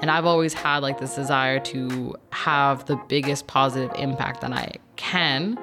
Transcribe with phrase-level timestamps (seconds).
[0.00, 4.76] And I've always had like this desire to have the biggest positive impact that I
[4.96, 5.58] can.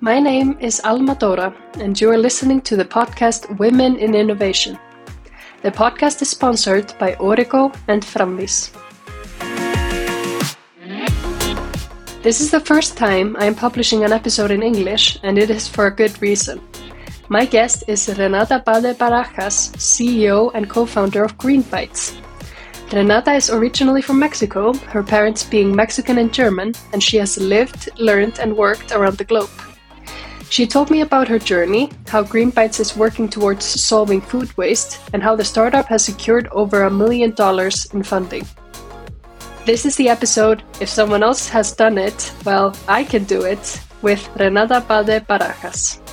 [0.00, 4.78] My name is Alma Dora, and you are listening to the podcast Women in Innovation.
[5.62, 8.70] The podcast is sponsored by Origo and Framvís.
[12.22, 15.68] This is the first time I am publishing an episode in English, and it is
[15.68, 16.58] for a good reason.
[17.30, 22.20] My guest is Renata Bade Barajas, CEO and co founder of GreenBytes.
[22.92, 27.88] Renata is originally from Mexico, her parents being Mexican and German, and she has lived,
[27.98, 29.48] learned, and worked around the globe.
[30.50, 35.22] She told me about her journey, how GreenBytes is working towards solving food waste, and
[35.22, 38.46] how the startup has secured over a million dollars in funding.
[39.64, 43.80] This is the episode If Someone Else Has Done It, Well, I Can Do It,
[44.02, 46.04] with Renata Bade Barajas.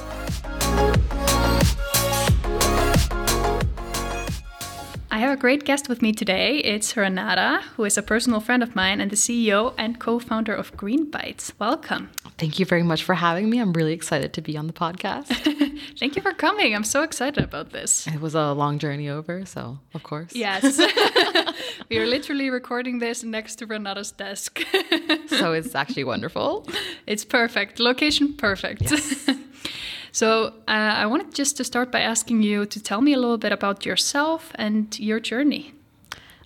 [5.13, 6.59] I have a great guest with me today.
[6.59, 10.55] It's Renata, who is a personal friend of mine and the CEO and co founder
[10.55, 11.51] of GreenBytes.
[11.59, 12.09] Welcome.
[12.37, 13.59] Thank you very much for having me.
[13.59, 15.27] I'm really excited to be on the podcast.
[15.99, 16.73] Thank you for coming.
[16.73, 18.07] I'm so excited about this.
[18.07, 20.33] It was a long journey over, so of course.
[20.33, 20.79] Yes.
[21.89, 24.61] we are literally recording this next to Renata's desk.
[25.27, 26.65] so it's actually wonderful.
[27.05, 27.81] It's perfect.
[27.81, 28.83] Location perfect.
[28.83, 29.29] Yes.
[30.11, 33.37] So uh, I wanted just to start by asking you to tell me a little
[33.37, 35.73] bit about yourself and your journey.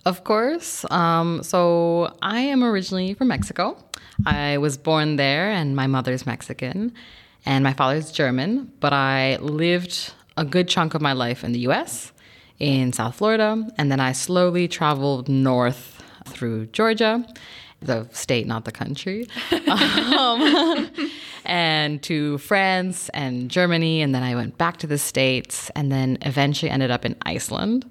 [0.04, 0.84] Of course.
[0.90, 3.76] Um, so I am originally from Mexico.
[4.24, 6.92] I was born there, and my mother's Mexican,
[7.44, 8.72] and my father's German.
[8.78, 12.12] But I lived a good chunk of my life in the U.S.
[12.60, 17.26] in South Florida, and then I slowly traveled north through Georgia,
[17.80, 19.26] the state, not the country.
[19.68, 20.90] um,
[21.44, 24.02] and to France and Germany.
[24.02, 27.88] And then I went back to the States and then eventually ended up in Iceland.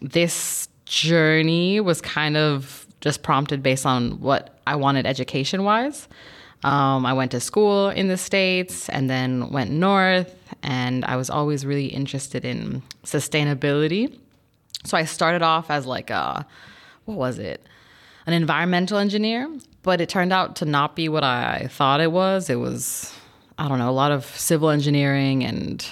[0.00, 6.08] This journey was kind of just prompted based on what I wanted education wise.
[6.64, 11.30] Um, I went to school in the States and then went north, and I was
[11.30, 14.18] always really interested in sustainability.
[14.84, 16.46] So I started off as like a,
[17.04, 17.64] what was it?
[18.28, 19.48] An environmental engineer
[19.88, 22.50] but it turned out to not be what I thought it was.
[22.50, 23.14] It was,
[23.56, 25.82] I don't know, a lot of civil engineering and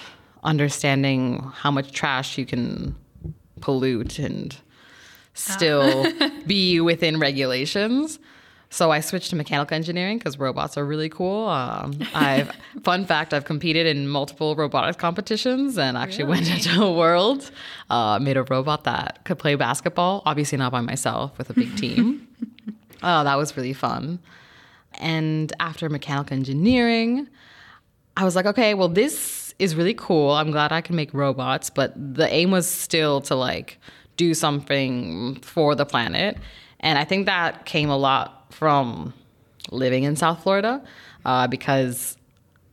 [0.44, 2.94] understanding how much trash you can
[3.62, 5.30] pollute and ah.
[5.32, 6.06] still
[6.46, 8.18] be within regulations.
[8.76, 11.48] So I switched to mechanical engineering because robots are really cool.
[11.48, 12.54] Um, I've
[12.84, 16.40] fun fact: I've competed in multiple robotics competitions and actually really?
[16.42, 17.50] went into a world.
[17.88, 20.22] Uh, made a robot that could play basketball.
[20.26, 22.28] Obviously not by myself, with a big team.
[23.02, 24.18] Oh, that was really fun.
[24.98, 27.28] And after mechanical engineering,
[28.16, 30.30] I was like, okay, well, this is really cool.
[30.32, 33.78] I'm glad I can make robots, but the aim was still to like
[34.16, 36.38] do something for the planet.
[36.80, 39.12] And I think that came a lot from
[39.70, 40.82] living in South Florida
[41.24, 42.16] uh, because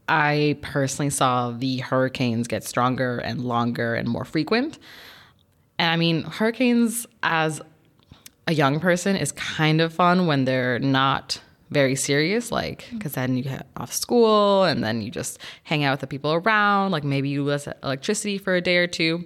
[0.07, 4.79] I personally saw the hurricanes get stronger and longer and more frequent.
[5.79, 7.61] And I mean, hurricanes as
[8.47, 11.41] a young person is kind of fun when they're not
[11.71, 15.93] very serious, like, because then you get off school and then you just hang out
[15.93, 16.91] with the people around.
[16.91, 19.25] Like, maybe you lose electricity for a day or two.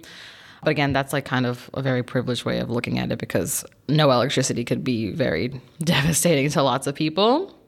[0.62, 3.64] But again, that's like kind of a very privileged way of looking at it because
[3.88, 7.58] no electricity could be very devastating to lots of people.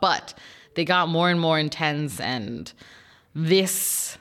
[0.00, 0.34] But
[0.74, 2.72] they got more and more intense, and
[3.34, 4.18] this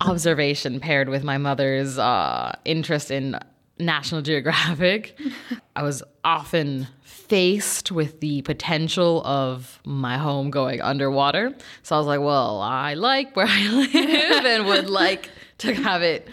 [0.00, 3.38] observation paired with my mother's uh, interest in
[3.78, 5.18] National Geographic,
[5.76, 11.54] I was often faced with the potential of my home going underwater.
[11.82, 16.02] So I was like, well, I like where I live and would like to have
[16.02, 16.28] it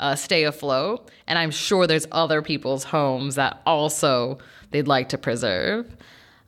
[0.00, 1.10] uh, stay afloat.
[1.28, 4.38] And I'm sure there's other people's homes that also
[4.72, 5.96] they'd like to preserve.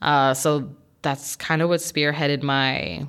[0.00, 0.68] Uh, so
[1.02, 3.06] that's kind of what spearheaded my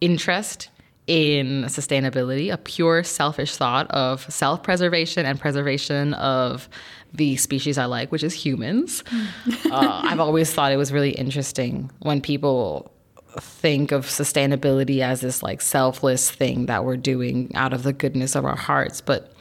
[0.00, 0.68] interest
[1.06, 6.68] in sustainability, a pure selfish thought of self preservation and preservation of
[7.14, 9.04] the species I like, which is humans.
[9.70, 12.92] uh, I've always thought it was really interesting when people
[13.38, 18.34] think of sustainability as this like selfless thing that we're doing out of the goodness
[18.34, 19.00] of our hearts.
[19.00, 19.32] But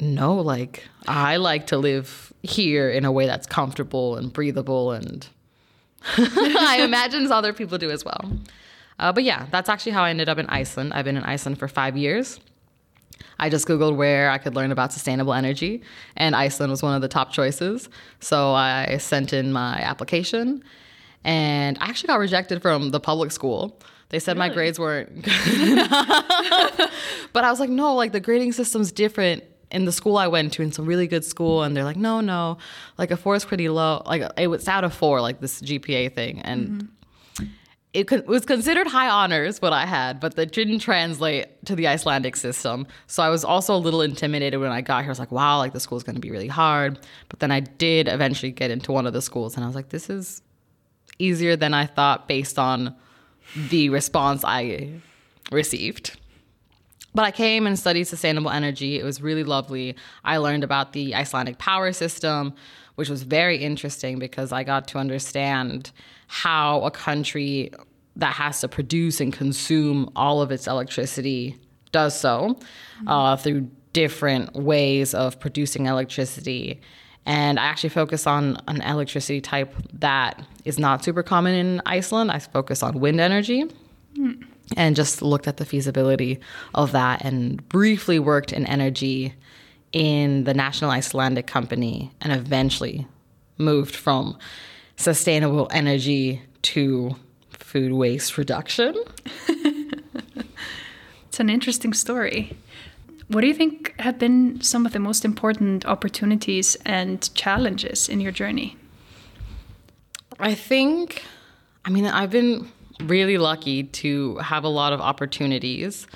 [0.00, 5.26] no, like I like to live here in a way that's comfortable and breathable and
[6.16, 8.32] I imagine other people do as well.
[8.98, 10.92] Uh, but yeah, that's actually how I ended up in Iceland.
[10.94, 12.40] I've been in Iceland for five years.
[13.38, 15.82] I just Googled where I could learn about sustainable energy,
[16.16, 17.88] and Iceland was one of the top choices.
[18.20, 20.62] So I sent in my application,
[21.24, 23.80] and I actually got rejected from the public school.
[24.10, 24.48] They said really?
[24.48, 26.90] my grades weren't good
[27.32, 29.42] but I was like, no, like the grading system's different
[29.72, 32.20] in the school I went to, in some really good school, and they're like, no,
[32.20, 32.58] no,
[32.98, 34.02] like a four is pretty low.
[34.06, 37.46] Like it was out of four, like this GPA thing, and mm-hmm.
[37.94, 41.88] it, co- was considered high honors what I had, but that didn't translate to the
[41.88, 42.86] Icelandic system.
[43.06, 45.10] So I was also a little intimidated when I got here.
[45.10, 46.98] I was like, wow, like the school's going to be really hard.
[47.28, 49.88] But then I did eventually get into one of the schools, and I was like,
[49.88, 50.42] this is
[51.18, 52.94] easier than I thought based on
[53.70, 55.00] the response I
[55.50, 56.18] received.
[57.14, 58.98] But I came and studied sustainable energy.
[58.98, 59.96] It was really lovely.
[60.24, 62.54] I learned about the Icelandic power system,
[62.94, 65.90] which was very interesting because I got to understand
[66.28, 67.70] how a country
[68.16, 71.58] that has to produce and consume all of its electricity
[71.92, 72.58] does so
[73.06, 76.80] uh, through different ways of producing electricity.
[77.24, 82.30] And I actually focus on an electricity type that is not super common in Iceland.
[82.30, 83.70] I focus on wind energy
[84.76, 86.40] and just looked at the feasibility
[86.74, 89.34] of that and briefly worked in energy
[89.92, 93.06] in the National Icelandic Company and eventually
[93.58, 94.38] moved from
[94.96, 97.16] sustainable energy to
[97.50, 98.94] food waste reduction.
[101.32, 102.54] It's an interesting story.
[103.28, 108.20] What do you think have been some of the most important opportunities and challenges in
[108.20, 108.76] your journey?
[110.38, 111.24] I think,
[111.86, 112.70] I mean, I've been
[113.06, 116.06] really lucky to have a lot of opportunities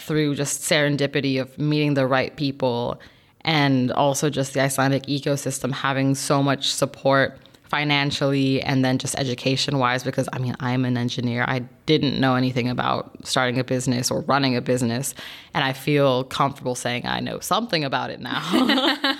[0.00, 3.00] through just serendipity of meeting the right people
[3.42, 9.78] and also just the Icelandic ecosystem having so much support financially and then just education
[9.78, 14.10] wise because I mean I'm an engineer I didn't know anything about starting a business
[14.10, 15.14] or running a business
[15.52, 18.40] and I feel comfortable saying I know something about it now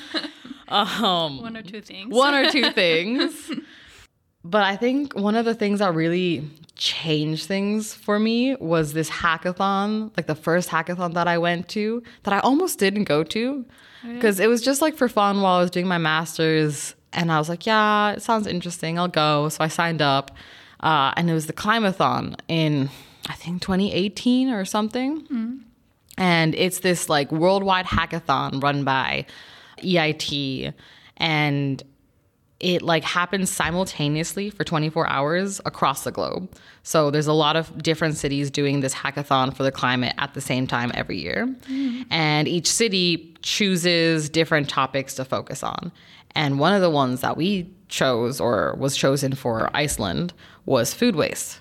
[0.69, 2.13] um, One or two things.
[2.15, 3.51] one or two things.
[4.49, 9.11] But I think one of the things that really changed things for me was this
[9.11, 13.65] hackathon, like the first hackathon that I went to, that I almost didn't go to
[14.03, 16.95] because it was just like for fun while I was doing my master's.
[17.13, 18.99] And I was like, yeah, it sounds interesting.
[18.99, 19.49] I'll go.
[19.51, 20.31] So I signed up.
[20.81, 22.89] Uh, and it was the Climathon in,
[23.29, 25.27] I think, 2018 or something.
[26.17, 29.27] And it's this like worldwide hackathon run by
[29.79, 30.73] EIT.
[31.17, 31.83] And
[32.61, 36.51] it like happens simultaneously for 24 hours across the globe.
[36.83, 40.41] So there's a lot of different cities doing this hackathon for the climate at the
[40.41, 41.47] same time every year.
[41.69, 42.07] Mm.
[42.11, 45.93] And each city chooses different topics to focus on.
[46.35, 50.33] And one of the ones that we chose or was chosen for Iceland
[50.67, 51.61] was food waste.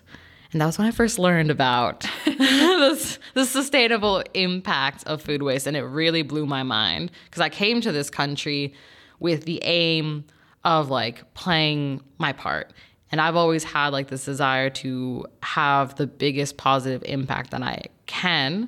[0.52, 5.68] And that was when I first learned about the, the sustainable impact of food waste.
[5.68, 8.74] And it really blew my mind because I came to this country
[9.20, 10.26] with the aim
[10.68, 12.74] of like playing my part.
[13.10, 17.86] And I've always had like this desire to have the biggest positive impact that I
[18.06, 18.68] can.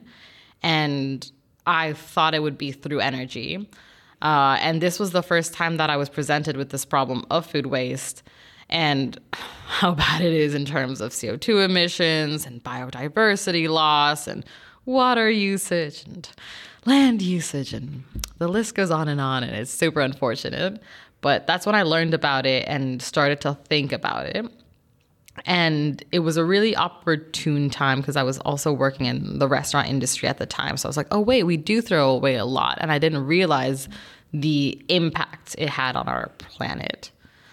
[0.64, 1.30] And
[1.68, 3.70] I thought it would be through energy.
[4.22, 7.46] Uh, and this was the first time that I was presented with this problem of
[7.46, 8.24] food waste
[8.70, 9.20] and
[9.68, 14.46] how bad it is in terms of CO2 emissions and biodiversity loss and
[14.86, 16.30] water usage and
[16.86, 17.74] land usage.
[17.74, 18.06] And
[18.38, 19.44] the list goes on and on.
[19.44, 20.82] And it's super unfortunate.
[21.22, 24.46] But that's when I learned about it and started to think about it.
[25.46, 29.88] And it was a really opportune time because I was also working in the restaurant
[29.88, 30.78] industry at the time.
[30.78, 32.78] So I was like, oh, wait, we do throw away a lot.
[32.82, 33.88] And I didn't realize
[34.34, 37.12] the impact it had on our planet.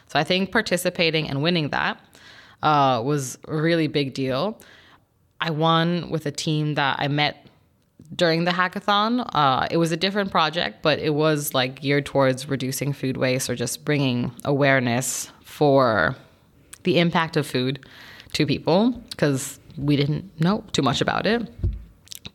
[0.08, 2.00] So I think participating and winning that
[2.62, 4.60] uh, was a really big deal.
[5.40, 7.45] I won with a team that I met
[8.14, 9.28] during the hackathon.
[9.34, 13.50] Uh, it was a different project, but it was like geared towards reducing food waste
[13.50, 16.16] or just bringing awareness for
[16.84, 17.84] the impact of food
[18.32, 21.50] to people because we didn't know too much about it.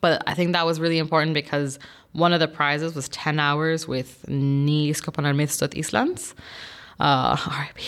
[0.00, 1.78] But I think that was really important because
[2.12, 6.34] one of the prizes was 10 hours with Nýsköpunarmiðstöð Íslands.
[7.00, 7.78] Uh, RIP.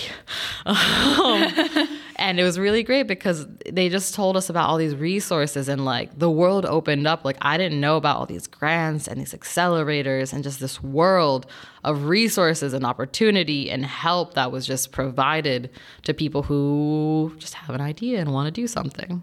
[0.67, 1.89] Um,
[2.25, 5.85] and it was really great because they just told us about all these resources and
[5.85, 7.23] like the world opened up.
[7.23, 11.45] Like I didn't know about all these grants and these accelerators and just this world
[11.85, 15.69] of resources and opportunity and help that was just provided
[16.05, 19.23] to people who just have an idea and want to do something.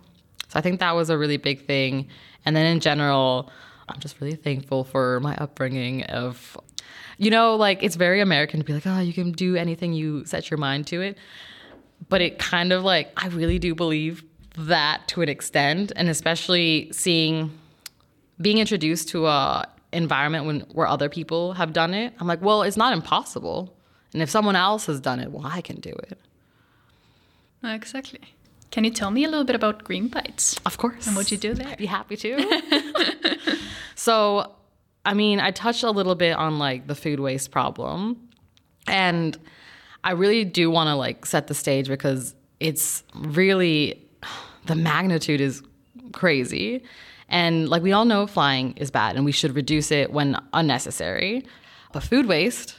[0.49, 2.07] So I think that was a really big thing.
[2.45, 3.49] And then in general,
[3.89, 6.55] I'm just really thankful for my upbringing of
[7.17, 10.25] you know, like it's very American to be like, oh, you can do anything you
[10.25, 11.17] set your mind to it.
[12.11, 14.23] But it kind of like, I really do believe
[14.57, 15.91] that to an extent.
[15.95, 17.57] And especially seeing,
[18.39, 22.63] being introduced to a environment when, where other people have done it, I'm like, well,
[22.63, 23.73] it's not impossible.
[24.13, 26.19] And if someone else has done it, well, I can do it.
[27.63, 28.19] Exactly.
[28.71, 30.59] Can you tell me a little bit about GreenBytes?
[30.65, 31.07] Of course.
[31.07, 31.67] And what you do there?
[31.67, 32.61] I'd be happy to.
[33.95, 34.51] so
[35.05, 38.29] I mean, I touched a little bit on like the food waste problem.
[38.87, 39.37] And
[40.03, 44.07] I really do want to like set the stage because it's really
[44.65, 45.61] the magnitude is
[46.13, 46.83] crazy.
[47.29, 51.45] And like we all know flying is bad and we should reduce it when unnecessary.
[51.93, 52.75] But food waste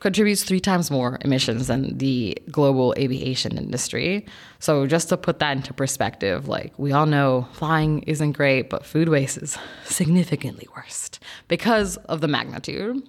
[0.00, 4.26] contributes three times more emissions than the global aviation industry.
[4.58, 8.84] So just to put that into perspective, like we all know flying isn't great, but
[8.84, 11.08] food waste is significantly worse
[11.48, 13.02] because of the magnitude.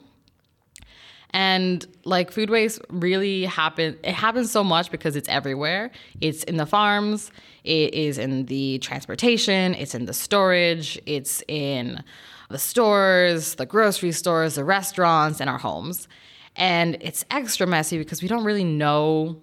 [1.36, 5.92] And like food waste really happen it happens so much because it's everywhere.
[6.22, 7.30] It's in the farms,
[7.66, 12.02] it is in the transportation, it's in the storage, it's in
[12.50, 16.08] the stores, the grocery stores, the restaurants, and our homes.
[16.56, 19.42] And it's extra messy because we don't really know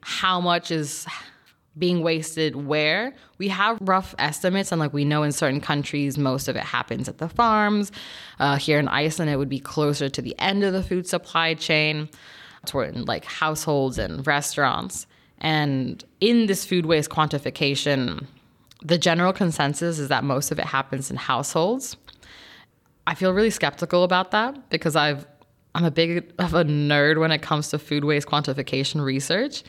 [0.00, 1.06] how much is
[1.80, 3.14] being wasted where.
[3.38, 7.08] We have rough estimates, and like we know in certain countries, most of it happens
[7.08, 7.90] at the farms.
[8.38, 11.54] Uh, here in Iceland, it would be closer to the end of the food supply
[11.54, 12.08] chain,
[12.66, 15.06] toward like households and restaurants.
[15.38, 18.26] And in this food waste quantification,
[18.82, 21.96] the general consensus is that most of it happens in households.
[23.06, 25.26] I feel really skeptical about that because I've
[25.74, 29.62] I'm a big of a nerd when it comes to food waste quantification research.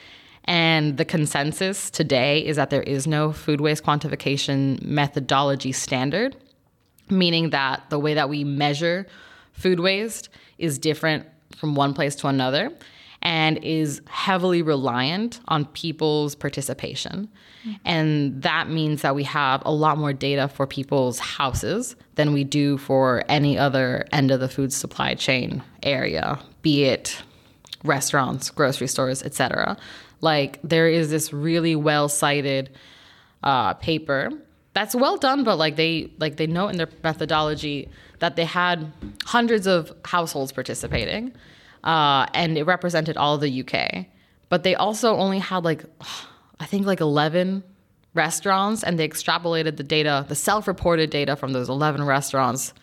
[0.46, 6.36] And the consensus today is that there is no food waste quantification methodology standard,
[7.10, 9.06] meaning that the way that we measure
[9.54, 12.72] food waste is different from one place to another
[13.22, 17.30] and is heavily reliant on people's participation.
[17.62, 17.74] Mm-hmm.
[17.86, 22.44] And that means that we have a lot more data for people's houses than we
[22.44, 27.22] do for any other end of the food supply chain area, be it
[27.84, 29.78] restaurants, grocery stores, etc.
[30.22, 32.70] Like there is this really well cited
[33.44, 34.32] uh, paper
[34.74, 38.92] that's well done, but like they like they note in their methodology that they had
[39.26, 41.34] hundreds of households participating
[41.84, 44.06] uh, and it represented all of the UK.
[44.50, 45.84] But they also only had like,
[46.60, 47.64] I think like 11
[48.14, 52.74] restaurants, and they extrapolated the data, the self reported data from those 11 restaurants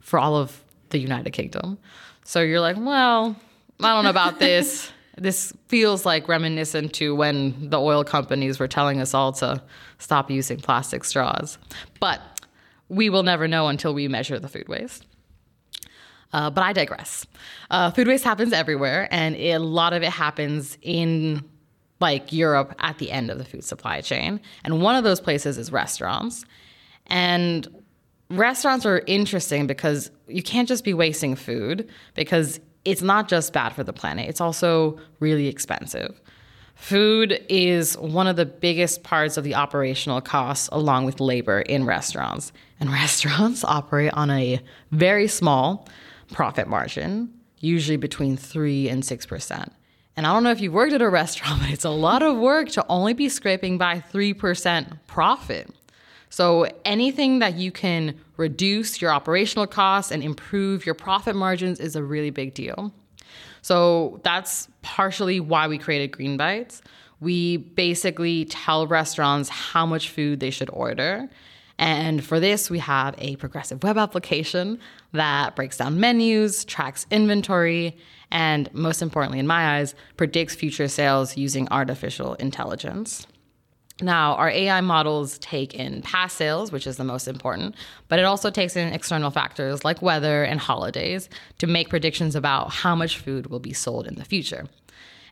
[0.00, 1.78] for all of the United Kingdom.
[2.24, 3.36] So you're like, well,
[3.80, 4.90] I don't know about this.
[5.20, 9.62] this feels like reminiscent to when the oil companies were telling us all to
[9.98, 11.58] stop using plastic straws.
[12.00, 12.20] But
[12.88, 15.06] we will never know until we measure the food waste.
[16.32, 17.26] Uh, but I digress.
[17.70, 21.42] Uh, food waste happens everywhere, and a lot of it happens in
[22.00, 24.40] like Europe at the end of the food supply chain.
[24.64, 26.44] And one of those places is restaurants.
[27.06, 27.66] And
[28.30, 33.74] restaurants are interesting because you can't just be wasting food because it's not just bad
[33.74, 36.18] for the planet, it's also really expensive.
[36.74, 41.84] Food is one of the biggest parts of the operational costs, along with labor in
[41.84, 42.50] restaurants.
[42.80, 45.86] And restaurants operate on a very small,
[46.32, 49.70] profit margin, usually between 3 and 6%.
[50.16, 52.38] And I don't know if you've worked at a restaurant, but it's a lot of
[52.38, 55.68] work to only be scraping by 3% profit.
[56.30, 61.96] So anything that you can reduce your operational costs and improve your profit margins is
[61.96, 62.92] a really big deal.
[63.62, 66.80] So that's partially why we created GreenBytes.
[67.20, 71.28] We basically tell restaurants how much food they should order
[71.78, 74.80] and for this, we have a progressive web application
[75.12, 77.96] that breaks down menus, tracks inventory,
[78.30, 83.26] and most importantly, in my eyes, predicts future sales using artificial intelligence.
[84.00, 87.74] Now, our AI models take in past sales, which is the most important,
[88.06, 91.28] but it also takes in external factors like weather and holidays
[91.58, 94.66] to make predictions about how much food will be sold in the future.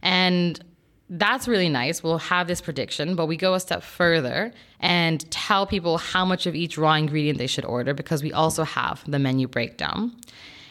[0.03, 0.61] And
[1.09, 2.03] that's really nice.
[2.03, 6.47] We'll have this prediction, but we go a step further and tell people how much
[6.47, 10.13] of each raw ingredient they should order because we also have the menu breakdown.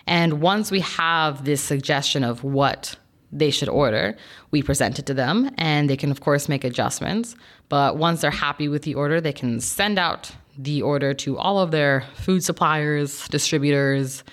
[0.06, 2.98] And once we have this suggestion of what
[3.32, 4.16] they should order,
[4.52, 7.36] we present it to them and they can, of course, make adjustments.
[7.70, 11.60] But once they're happy with the order, they can send out the order to all
[11.60, 14.24] of their food suppliers, distributors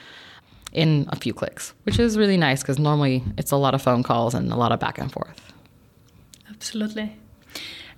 [0.72, 4.02] in a few clicks, which is really nice because normally it's a lot of phone
[4.02, 5.52] calls and a lot of back and forth.
[6.48, 7.16] Absolutely.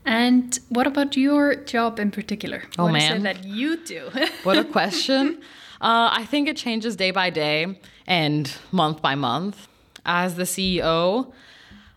[0.04, 2.62] And what about your job in particular?
[2.78, 4.10] Oh what man, that you do?
[4.42, 5.40] what a question!
[5.80, 9.68] Uh, I think it changes day by day and month by month.
[10.04, 11.32] As the CEO,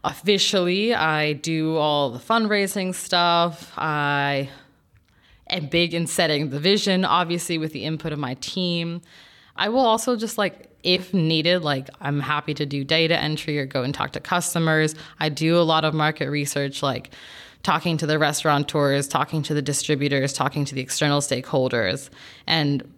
[0.03, 3.71] officially, I do all the fundraising stuff.
[3.77, 4.49] I
[5.49, 9.01] am big in setting the vision, obviously, with the input of my team.
[9.55, 13.65] I will also just like if needed, like I'm happy to do data entry or
[13.65, 14.95] go and talk to customers.
[15.19, 17.09] I do a lot of market research, like
[17.63, 22.09] talking to the restaurateurs, talking to the distributors, talking to the external stakeholders.
[22.45, 22.89] And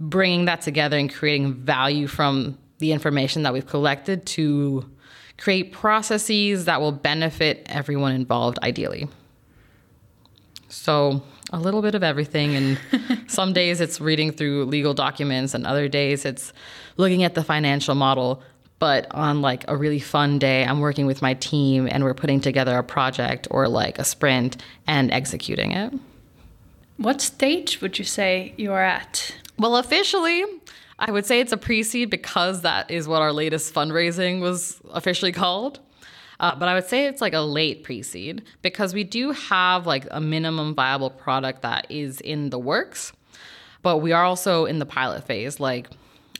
[0.00, 4.88] bringing that together and creating value from the information that we've collected to
[5.38, 9.08] create processes that will benefit everyone involved ideally.
[10.68, 12.54] So, a little bit of everything.
[12.56, 12.80] And
[13.28, 16.52] some days it's reading through legal documents, and other days it's
[16.96, 18.42] looking at the financial model.
[18.78, 22.42] But on like a really fun day, I'm working with my team and we're putting
[22.42, 25.94] together a project or like a sprint and executing it.
[26.98, 29.34] What stage would you say you are at?
[29.58, 30.44] Well, officially,
[30.98, 34.80] I would say it's a pre seed because that is what our latest fundraising was
[34.90, 35.80] officially called.
[36.38, 39.86] Uh, but I would say it's like a late pre seed because we do have
[39.86, 43.12] like a minimum viable product that is in the works,
[43.82, 45.60] but we are also in the pilot phase.
[45.60, 45.88] Like,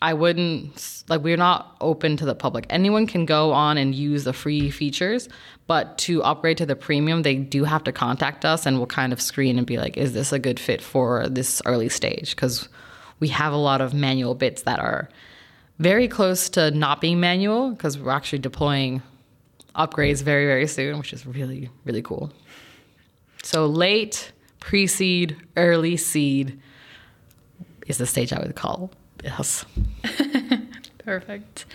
[0.02, 2.66] I wouldn't like we're not open to the public.
[2.68, 5.28] Anyone can go on and use the free features,
[5.66, 9.12] but to upgrade to the premium, they do have to contact us and we'll kind
[9.12, 12.36] of screen and be like, is this a good fit for this early stage?
[12.36, 12.68] Because
[13.20, 15.08] we have a lot of manual bits that are
[15.78, 19.02] very close to not being manual because we're actually deploying
[19.75, 22.32] upgrades very, very soon, which is really, really cool.
[23.42, 26.58] So late, pre seed, early seed
[27.87, 28.90] is the stage I would call.
[29.23, 29.64] Yes.
[31.04, 31.66] Perfect.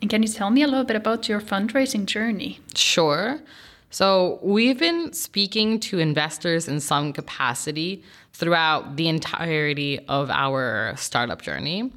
[0.00, 2.60] And can you tell me a little bit about your fundraising journey?
[2.74, 3.40] Sure.
[3.90, 8.02] So, we've been speaking to investors in some capacity
[8.38, 11.90] throughout the entirety of our startup journey.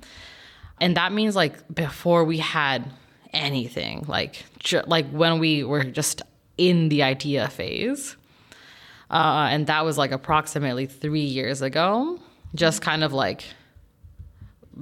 [0.80, 2.84] And that means like before we had
[3.32, 6.24] anything, like ju- like when we were just
[6.58, 8.16] in the idea phase.
[9.12, 12.20] Uh, and that was like approximately three years ago,
[12.56, 13.44] just kind of like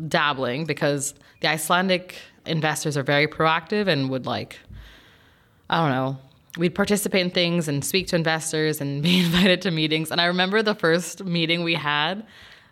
[0.07, 4.59] dabbling because the Icelandic investors are very proactive and would like,
[5.69, 6.17] I don't know,
[6.57, 10.11] we'd participate in things and speak to investors and be invited to meetings.
[10.11, 12.25] And I remember the first meeting we had,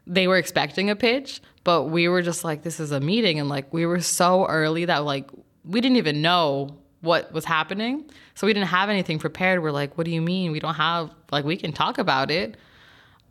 [0.05, 3.39] they were expecting a pitch, but we were just like, this is a meeting.
[3.39, 5.29] And like, we were so early that like,
[5.65, 8.09] we didn't even know what was happening.
[8.35, 9.61] So we didn't have anything prepared.
[9.61, 10.51] We're like, what do you mean?
[10.51, 12.57] We don't have, like, we can talk about it.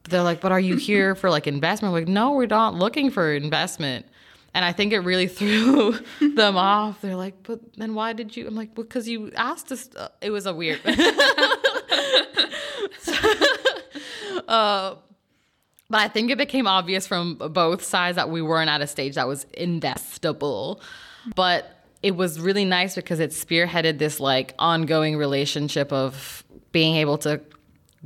[0.02, 1.92] But they're like, but are you here for like investment?
[1.92, 4.06] Like, no, we're not looking for investment.
[4.54, 7.00] And I think it really threw them off.
[7.00, 8.46] They're like, but then why did you?
[8.46, 9.88] I'm like, because you asked us.
[9.94, 10.80] Uh, it was a weird.
[14.48, 14.94] uh,
[15.88, 19.14] but I think it became obvious from both sides that we weren't at a stage
[19.14, 20.80] that was investable.
[21.34, 27.18] But it was really nice because it spearheaded this like ongoing relationship of being able
[27.18, 27.40] to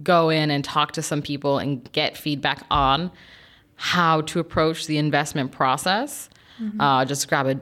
[0.02, 3.10] go in and talk to some people and get feedback on
[3.82, 6.28] how to approach the investment process.
[6.60, 6.78] Mm-hmm.
[6.78, 7.58] Uh, just grab a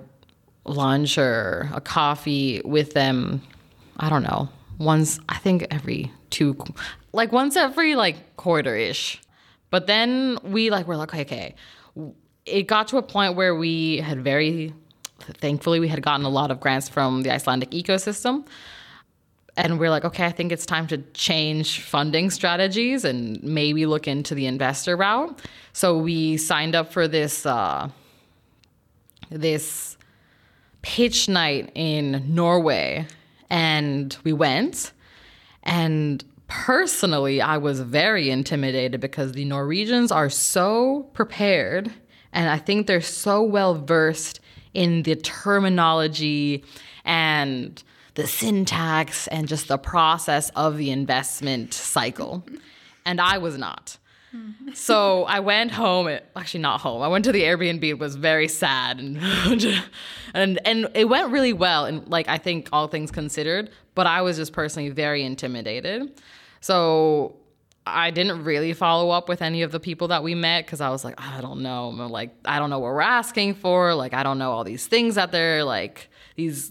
[0.68, 3.40] lunch or a coffee with them.
[3.98, 4.48] I don't know.
[4.78, 6.56] Once, I think every two,
[7.12, 9.22] like once every like quarter ish.
[9.70, 11.54] But then we like, we're like, okay, okay.
[12.46, 14.74] It got to a point where we had very,
[15.20, 18.44] thankfully, we had gotten a lot of grants from the Icelandic ecosystem
[19.58, 24.06] and we're like, okay, I think it's time to change funding strategies and maybe look
[24.06, 25.42] into the investor route.
[25.72, 27.90] So we signed up for this uh,
[29.30, 29.96] this
[30.82, 33.06] pitch night in Norway,
[33.50, 34.92] and we went.
[35.64, 41.92] And personally, I was very intimidated because the Norwegians are so prepared,
[42.32, 44.38] and I think they're so well versed
[44.72, 46.62] in the terminology
[47.04, 47.82] and
[48.18, 52.44] the syntax and just the process of the investment cycle.
[53.06, 53.96] And I was not.
[54.74, 57.00] so I went home, actually not home.
[57.00, 57.82] I went to the Airbnb.
[57.84, 59.18] It was very sad and
[60.34, 64.20] and and it went really well and like I think all things considered, but I
[64.22, 66.20] was just personally very intimidated.
[66.60, 67.36] So
[67.86, 70.90] I didn't really follow up with any of the people that we met because I
[70.90, 71.88] was like, I don't know.
[71.88, 73.94] I'm like, I don't know what we're asking for.
[73.94, 76.70] Like, I don't know all these things that they're like these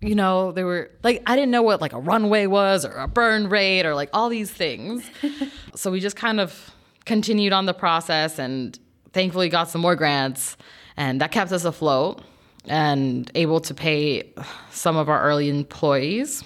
[0.00, 3.08] you know, they were like, I didn't know what like a runway was or a
[3.08, 5.08] burn rate or like all these things.
[5.74, 6.70] so we just kind of
[7.04, 8.78] continued on the process and
[9.12, 10.56] thankfully got some more grants
[10.96, 12.22] and that kept us afloat
[12.66, 14.32] and able to pay
[14.70, 16.44] some of our early employees.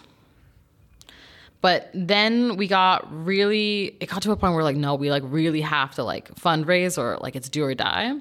[1.61, 5.23] But then we got really, it got to a point where like, no, we like
[5.27, 8.15] really have to like fundraise or like it's do or die.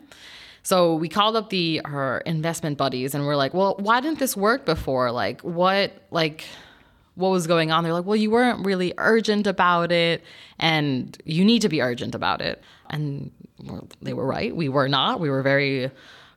[0.64, 4.36] So we called up the our investment buddies and we're like, well, why didn't this
[4.36, 5.12] work before?
[5.12, 6.46] Like, what, like,
[7.20, 7.84] what was going on?
[7.84, 10.24] They're like, well, you weren't really urgent about it,
[10.58, 12.64] and you need to be urgent about it.
[12.90, 13.32] And
[14.02, 14.56] they were right.
[14.56, 15.20] We were not.
[15.20, 15.92] We were very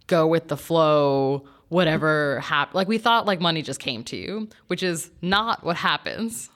[0.08, 1.46] go with the flow.
[1.68, 5.76] Whatever happened, like we thought, like money just came to you, which is not what
[5.76, 6.50] happens.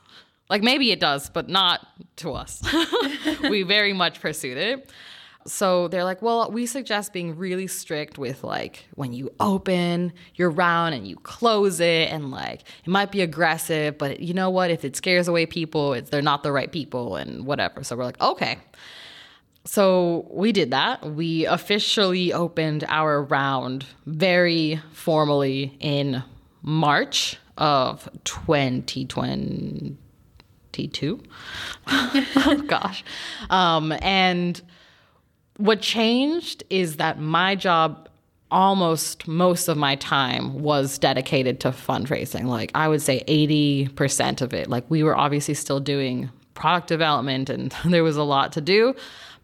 [0.51, 2.63] Like maybe it does, but not to us.
[3.49, 4.91] we very much pursued it.
[5.47, 10.51] So they're like, well, we suggest being really strict with like when you open your
[10.51, 14.71] round and you close it, and like it might be aggressive, but you know what?
[14.71, 17.83] If it scares away people, they're not the right people and whatever.
[17.85, 18.59] So we're like, okay.
[19.65, 21.05] So we did that.
[21.05, 26.23] We officially opened our round very formally in
[26.63, 31.23] March of 2022.
[31.87, 33.05] oh gosh.
[33.51, 34.61] Um, and
[35.57, 38.09] what changed is that my job
[38.51, 42.45] almost most of my time was dedicated to fundraising.
[42.45, 44.69] Like I would say 80% of it.
[44.69, 48.95] Like we were obviously still doing product development and there was a lot to do,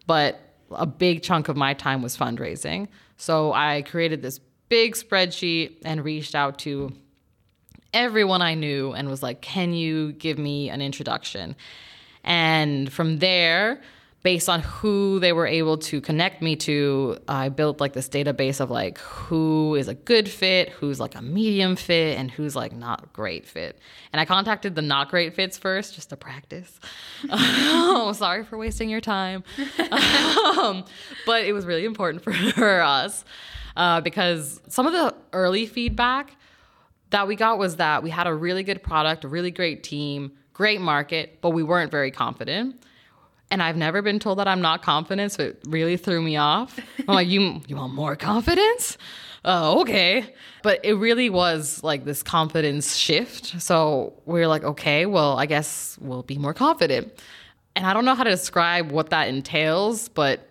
[0.07, 2.88] but a big chunk of my time was fundraising.
[3.16, 6.92] So I created this big spreadsheet and reached out to
[7.92, 11.55] everyone I knew and was like, "Can you give me an introduction?"
[12.25, 13.83] And from there,
[14.23, 18.61] based on who they were able to connect me to, I built like this database
[18.61, 22.73] of like who is a good fit, who's like a medium fit, and who's like
[22.73, 23.79] not great fit.
[24.13, 26.79] And I contacted the not great fits first just to practice.
[27.31, 29.43] oh, sorry for wasting your time.
[30.59, 30.85] um,
[31.27, 33.25] but it was really important for, for us
[33.77, 36.37] uh, because some of the early feedback
[37.11, 40.33] that we got was that we had a really good product, a really great team,
[40.53, 42.77] great market, but we weren't very confident
[43.53, 46.81] and I've never been told that I'm not confident, so it really threw me off.
[47.07, 48.97] I'm like, you you want more confidence?
[49.45, 50.35] Oh, okay.
[50.62, 53.61] But it really was like this confidence shift.
[53.61, 57.12] So we are like, okay, well, I guess we'll be more confident.
[57.77, 60.49] And I don't know how to describe what that entails, but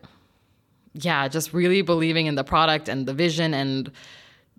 [0.93, 3.91] yeah, just really believing in the product and the vision and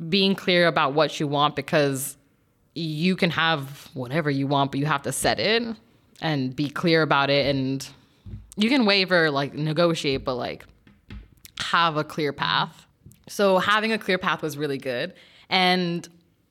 [0.08, 2.16] being clear about what you want because
[2.74, 5.62] you can have whatever you want, but you have to set it
[6.20, 7.88] and be clear about it and
[8.56, 10.64] you can waver, like negotiate, but like
[11.60, 12.86] have a clear path.
[13.28, 15.14] So having a clear path was really good.
[15.48, 16.08] And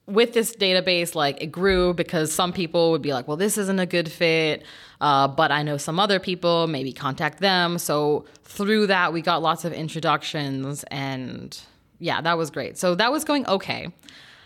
[0.08, 3.80] with this database, like it grew because some people would be like, well, this isn't
[3.80, 4.64] a good fit,
[5.00, 7.78] uh, but I know some other people, maybe contact them.
[7.78, 11.58] So through that, we got lots of introductions, and
[12.00, 12.78] yeah, that was great.
[12.78, 13.90] So that was going okay.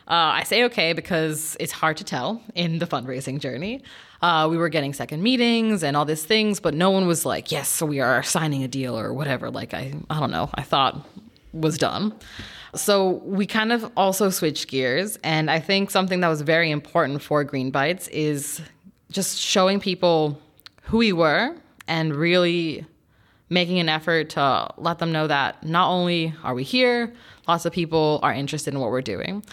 [0.07, 3.81] Uh, I say okay because it's hard to tell in the fundraising journey.
[4.21, 7.51] Uh, we were getting second meetings and all these things, but no one was like,
[7.51, 9.49] yes, so we are signing a deal or whatever.
[9.49, 11.07] Like, I, I don't know, I thought
[11.53, 12.13] was done.
[12.75, 15.17] So we kind of also switched gears.
[15.23, 18.61] And I think something that was very important for GreenBytes is
[19.11, 20.39] just showing people
[20.83, 21.55] who we were
[21.87, 22.85] and really
[23.49, 27.13] making an effort to let them know that not only are we here,
[27.47, 29.43] lots of people are interested in what we're doing.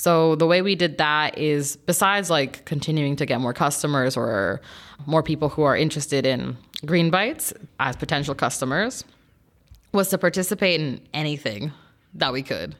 [0.00, 4.62] So the way we did that is besides like continuing to get more customers or
[5.04, 9.04] more people who are interested in GreenBytes as potential customers
[9.92, 11.72] was to participate in anything
[12.14, 12.76] that we could.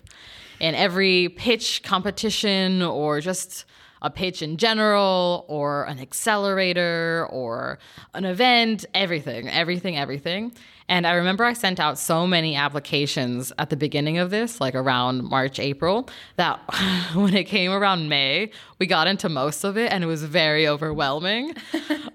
[0.60, 3.66] In every pitch competition or just
[4.02, 7.78] a pitch in general or an accelerator or
[8.14, 10.52] an event, everything, everything, everything.
[10.88, 14.74] And I remember I sent out so many applications at the beginning of this, like
[14.74, 16.58] around March, April, that
[17.14, 20.66] when it came around May, we got into most of it and it was very
[20.66, 21.54] overwhelming.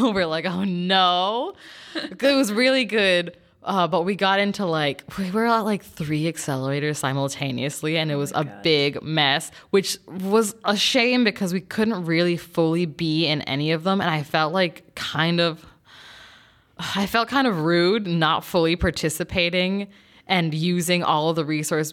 [0.00, 1.54] We're like, oh no.
[1.94, 3.36] It was really good.
[3.62, 8.16] Uh, but we got into like we were at like three accelerators simultaneously and it
[8.16, 8.62] was oh a God.
[8.62, 13.82] big mess which was a shame because we couldn't really fully be in any of
[13.82, 15.66] them and i felt like kind of
[16.96, 19.88] I felt kind of rude not fully participating
[20.26, 21.92] and using all of the resource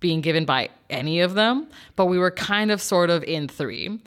[0.00, 4.00] being given by any of them, but we were kind of sort of in three.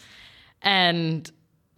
[0.62, 1.32] And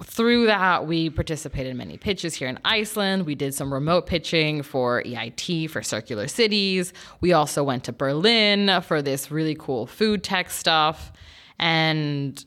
[0.04, 3.26] through that, we participated in many pitches here in Iceland.
[3.26, 6.94] We did some remote pitching for EIT for circular cities.
[7.22, 11.12] We also went to Berlin for this really cool food tech stuff.
[11.60, 12.44] And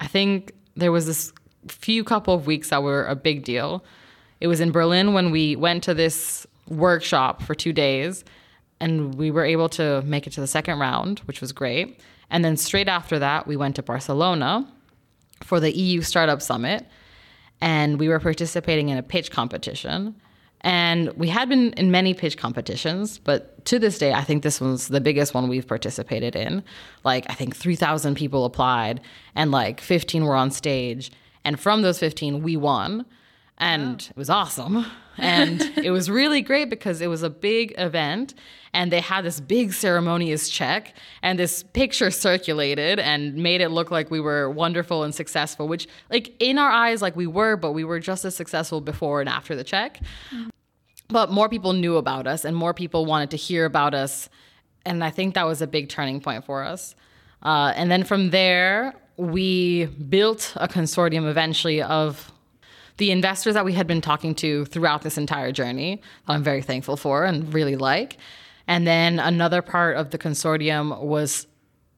[0.00, 1.32] I think there was this
[1.68, 3.84] few couple of weeks that were a big deal
[4.42, 8.24] it was in Berlin when we went to this workshop for two days
[8.80, 12.00] and we were able to make it to the second round, which was great.
[12.28, 14.66] And then straight after that, we went to Barcelona
[15.44, 16.86] for the EU Startup Summit
[17.62, 20.16] and we were participating in a pitch competition.
[20.62, 24.60] And we had been in many pitch competitions, but to this day, I think this
[24.60, 26.64] was the biggest one we've participated in.
[27.04, 29.00] Like, I think 3,000 people applied
[29.34, 31.12] and like 15 were on stage.
[31.44, 33.06] And from those 15, we won
[33.62, 34.86] and it was awesome.
[35.18, 38.34] And it was really great because it was a big event
[38.74, 43.90] and they had this big ceremonious check and this picture circulated and made it look
[43.90, 47.72] like we were wonderful and successful, which like in our eyes like we were, but
[47.72, 50.00] we were just as successful before and after the check.
[50.30, 50.48] Mm-hmm.
[51.08, 54.30] but more people knew about us and more people wanted to hear about us.
[54.86, 56.94] And I think that was a big turning point for us.
[57.42, 62.31] Uh, and then from there, we built a consortium eventually of
[62.98, 66.62] the investors that we had been talking to throughout this entire journey that I'm very
[66.62, 68.16] thankful for and really like.
[68.66, 71.46] And then another part of the consortium was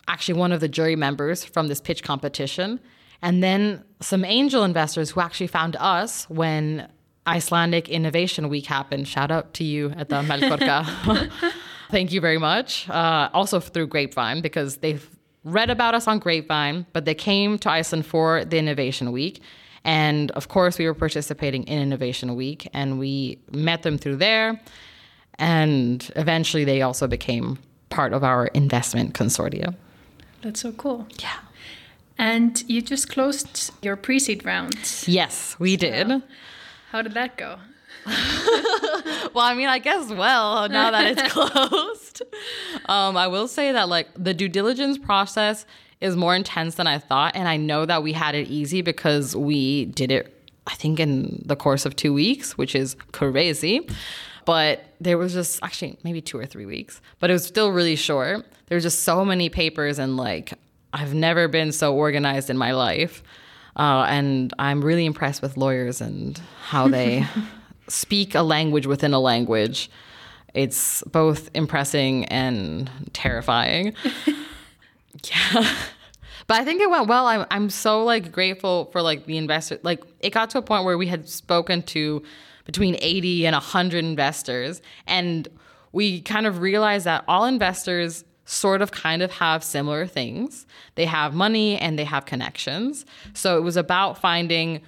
[0.08, 2.80] actually one of the jury members from this pitch competition.
[3.22, 6.88] And then some angel investors who actually found us when
[7.26, 9.08] Icelandic Innovation Week happened.
[9.08, 11.30] Shout out to you at the Melkorka.
[11.90, 12.88] Thank you very much.
[12.88, 15.08] Uh, also through Grapevine because they've
[15.44, 19.40] read about us on Grapevine, but they came to Iceland for the Innovation Week.
[19.84, 24.60] And of course, we were participating in Innovation Week and we met them through there.
[25.38, 27.58] And eventually, they also became
[27.90, 29.74] part of our investment consortium.
[30.42, 31.06] That's so cool.
[31.20, 31.38] Yeah.
[32.16, 34.76] And you just closed your pre seed round.
[35.06, 36.22] Yes, we did.
[36.90, 37.58] How did that go?
[38.06, 42.22] well, I mean, I guess well now that it's closed.
[42.86, 45.66] Um, I will say that like the due diligence process
[46.00, 49.34] is more intense than I thought, and I know that we had it easy because
[49.34, 50.30] we did it.
[50.66, 53.86] I think in the course of two weeks, which is crazy.
[54.46, 57.96] But there was just actually maybe two or three weeks, but it was still really
[57.96, 58.44] short.
[58.66, 60.54] There was just so many papers, and like
[60.92, 63.22] I've never been so organized in my life.
[63.76, 67.26] Uh, and I'm really impressed with lawyers and how they
[67.88, 69.90] speak a language within a language.
[70.54, 73.94] It's both impressing and terrifying.
[75.24, 75.76] yeah.
[76.46, 77.26] But I think it went well.
[77.26, 79.78] I'm I'm so like grateful for like the investor.
[79.82, 82.22] Like it got to a point where we had spoken to
[82.66, 85.48] between 80 and 100 investors and
[85.92, 90.66] we kind of realized that all investors sort of kind of have similar things.
[90.96, 93.06] They have money and they have connections.
[93.32, 94.80] So it was about finding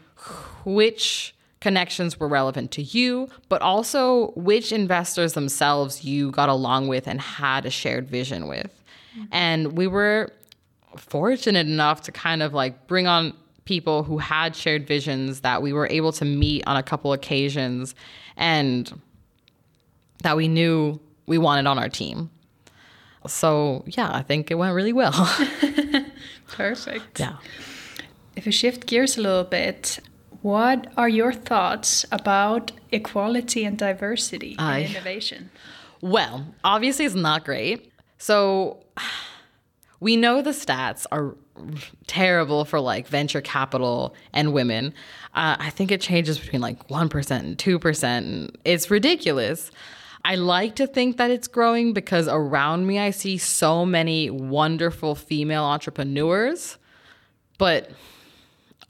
[0.65, 7.07] which connections were relevant to you, but also which investors themselves you got along with
[7.07, 8.71] and had a shared vision with.
[9.17, 9.25] Mm-hmm.
[9.33, 10.33] And we were
[10.97, 15.73] fortunate enough to kind of like bring on people who had shared visions that we
[15.73, 17.95] were able to meet on a couple occasions
[18.37, 19.01] and
[20.23, 22.31] that we knew we wanted on our team.
[23.27, 25.13] So, yeah, I think it went really well.
[26.49, 27.19] Perfect.
[27.19, 27.37] Yeah.
[28.37, 29.99] If we shift gears a little bit,
[30.43, 34.79] what are your thoughts about equality and diversity Aye.
[34.79, 35.51] in innovation?
[36.01, 37.93] Well, obviously, it's not great.
[38.19, 38.85] So,
[40.01, 41.35] we know the stats are
[42.07, 44.93] terrible for like venture capital and women.
[45.35, 48.05] Uh, I think it changes between like 1% and 2%.
[48.05, 49.71] And it's ridiculous.
[50.25, 55.15] I like to think that it's growing because around me I see so many wonderful
[55.15, 56.79] female entrepreneurs.
[57.59, 57.91] But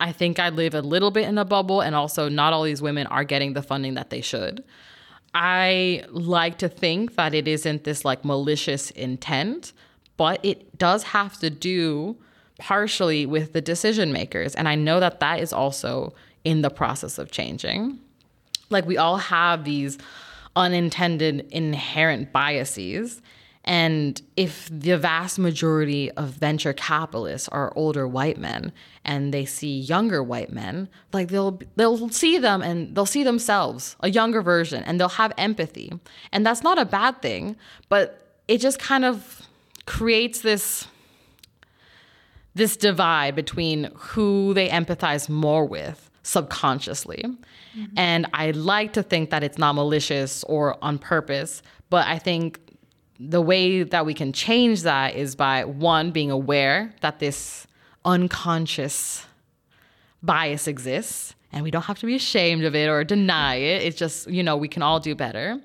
[0.01, 2.83] I think I live a little bit in a bubble, and also not all these
[2.83, 4.65] women are getting the funding that they should.
[5.39, 9.75] I like to think that it isn't this like malicious intent,
[10.17, 12.17] but it does have to do
[12.59, 14.55] partially with the decision makers.
[14.55, 17.99] And I know that that is also in the process of changing.
[18.71, 19.99] Like we all have these
[20.57, 23.21] unintended inherent biases.
[23.67, 28.73] And if the vast majority of venture capitalists are older white men
[29.05, 33.97] and they see younger white men, like they'll they'll see them and they'll see themselves,
[34.01, 35.93] a younger version, and they'll have empathy.
[36.31, 37.57] And that's not a bad thing,
[37.89, 39.43] but it just kind of
[39.85, 40.87] creates this
[42.55, 47.23] this divide between who they empathize more with subconsciously.
[47.23, 47.99] Mm-hmm.
[47.99, 52.59] And I like to think that it's not malicious or on purpose, but I think
[53.19, 57.67] the way that we can change that is by one being aware that this
[58.05, 59.27] unconscious
[60.23, 63.83] bias exists and we don't have to be ashamed of it or deny it.
[63.83, 65.61] It's just, you know, we can all do better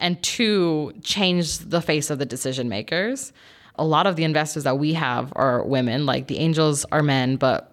[0.00, 3.32] and two, change the face of the decision makers.
[3.76, 7.36] A lot of the investors that we have are women, like the angels are men,
[7.36, 7.72] but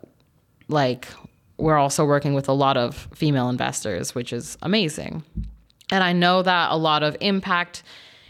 [0.67, 1.07] like
[1.57, 5.23] we're also working with a lot of female investors, which is amazing.
[5.91, 7.83] And I know that a lot of impact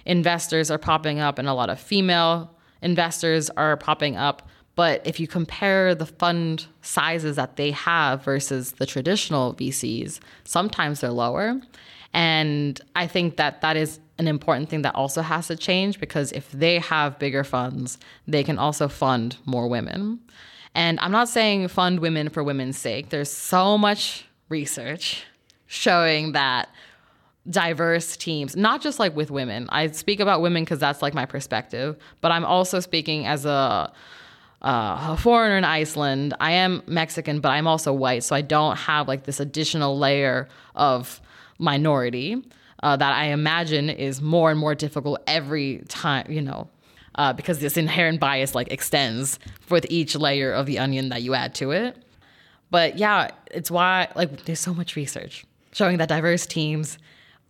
[0.10, 4.50] investors are popping up and a lot of female investors are popping up.
[4.74, 11.02] But if you compare the fund sizes that they have versus the traditional VCs, sometimes
[11.02, 11.62] they're lower.
[12.12, 16.32] And I think that that is an important thing that also has to change because
[16.32, 20.20] if they have bigger funds, they can also fund more women.
[20.74, 23.10] And I'm not saying fund women for women's sake.
[23.10, 25.26] There's so much research
[25.68, 26.70] showing that
[27.50, 29.68] diverse teams, not just like with women.
[29.70, 33.92] I speak about women because that's like my perspective, but I'm also speaking as a,
[34.62, 36.34] uh, a foreigner in Iceland.
[36.40, 40.48] I am Mexican, but I'm also white, so I don't have like this additional layer
[40.76, 41.22] of
[41.58, 42.44] minority.
[42.84, 46.70] uh, that I imagine is more and more difficult every time, you know,
[47.16, 51.34] uh, because this inherent bias like extends with each layer of the onion that you
[51.34, 51.98] add to it.
[52.72, 56.98] But yeah, it's why like there's so much research showing that diverse teams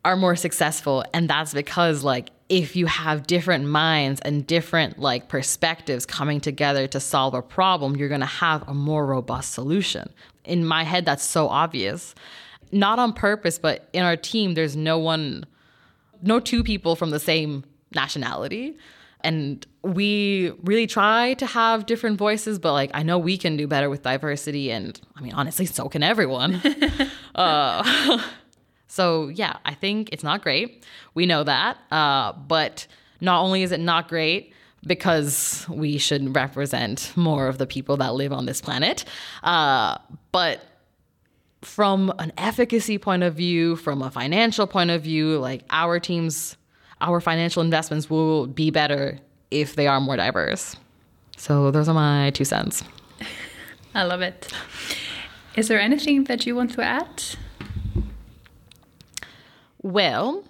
[0.05, 5.29] are more successful and that's because like if you have different minds and different like
[5.29, 10.09] perspectives coming together to solve a problem, you're going to have a more robust solution.
[10.43, 12.15] In my head that's so obvious.
[12.71, 15.45] Not on purpose, but in our team there's no one
[16.21, 18.77] no two people from the same nationality.
[19.21, 23.67] And we really try to have different voices, but like I know we can do
[23.67, 26.61] better with diversity, and I mean, honestly, so can everyone.
[27.35, 28.23] uh,
[28.89, 30.83] so yeah, I think it's not great.
[31.13, 32.87] We know that, uh, but
[33.21, 34.51] not only is it not great
[34.85, 39.05] because we should represent more of the people that live on this planet,
[39.43, 39.97] uh,
[40.31, 40.65] but
[41.61, 46.57] from an efficacy point of view, from a financial point of view, like our teams
[47.01, 49.19] our financial investments will be better
[49.51, 50.75] if they are more diverse.
[51.37, 52.83] So those are my two cents.
[53.95, 54.51] I love it.
[55.55, 57.23] Is there anything that you want to add?
[59.81, 60.43] Well,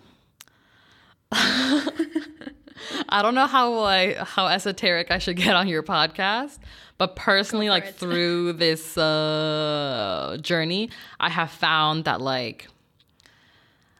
[3.09, 6.57] I don't know how like how esoteric I should get on your podcast,
[6.97, 10.89] but personally, like through this uh, journey,
[11.19, 12.67] I have found that like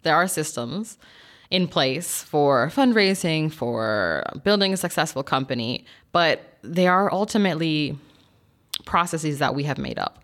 [0.04, 0.98] there are systems
[1.50, 7.98] in place for fundraising, for building a successful company, but they are ultimately
[8.86, 10.24] processes that we have made up.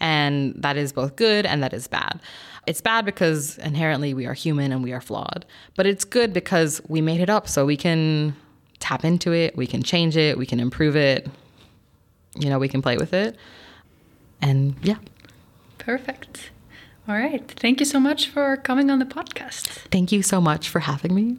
[0.00, 2.20] And that is both good and that is bad.
[2.66, 5.44] It's bad because inherently we are human and we are flawed,
[5.76, 8.34] but it's good because we made it up so we can
[8.78, 11.28] tap into it, we can change it, we can improve it,
[12.34, 13.36] you know, we can play with it.
[14.40, 14.96] And yeah.
[15.78, 16.50] Perfect.
[17.08, 17.50] All right.
[17.50, 19.66] Thank you so much for coming on the podcast.
[19.90, 21.38] Thank you so much for having me.